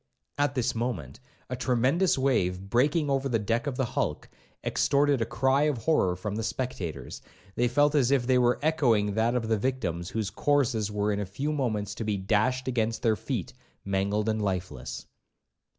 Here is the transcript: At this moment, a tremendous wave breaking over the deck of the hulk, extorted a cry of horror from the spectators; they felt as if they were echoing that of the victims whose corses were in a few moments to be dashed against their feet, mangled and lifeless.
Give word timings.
At 0.39 0.55
this 0.55 0.73
moment, 0.73 1.19
a 1.47 1.55
tremendous 1.55 2.17
wave 2.17 2.59
breaking 2.71 3.07
over 3.11 3.29
the 3.29 3.37
deck 3.37 3.67
of 3.67 3.77
the 3.77 3.85
hulk, 3.85 4.29
extorted 4.63 5.21
a 5.21 5.27
cry 5.27 5.65
of 5.69 5.77
horror 5.77 6.15
from 6.15 6.35
the 6.37 6.41
spectators; 6.43 7.21
they 7.53 7.67
felt 7.67 7.93
as 7.93 8.09
if 8.09 8.25
they 8.25 8.39
were 8.39 8.57
echoing 8.63 9.13
that 9.13 9.35
of 9.35 9.47
the 9.47 9.59
victims 9.59 10.09
whose 10.09 10.31
corses 10.31 10.91
were 10.91 11.11
in 11.11 11.19
a 11.19 11.25
few 11.27 11.51
moments 11.51 11.93
to 11.93 12.03
be 12.03 12.17
dashed 12.17 12.67
against 12.67 13.03
their 13.03 13.15
feet, 13.15 13.53
mangled 13.85 14.27
and 14.27 14.41
lifeless. 14.41 15.05